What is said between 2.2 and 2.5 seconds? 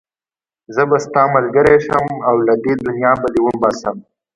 او